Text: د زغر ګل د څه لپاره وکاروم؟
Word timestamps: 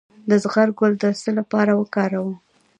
د 0.29 0.31
زغر 0.43 0.67
ګل 0.79 0.93
د 1.01 1.03
څه 1.21 1.29
لپاره 1.39 1.71
وکاروم؟ 1.75 2.31